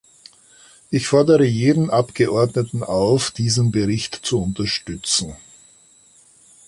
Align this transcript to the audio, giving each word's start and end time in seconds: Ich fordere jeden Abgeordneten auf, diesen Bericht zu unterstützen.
Ich 0.89 1.05
fordere 1.05 1.45
jeden 1.45 1.91
Abgeordneten 1.91 2.81
auf, 2.81 3.29
diesen 3.29 3.71
Bericht 3.71 4.15
zu 4.15 4.41
unterstützen. 4.41 5.37